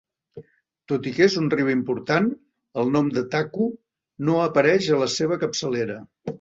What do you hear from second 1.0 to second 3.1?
i que és un riu important, el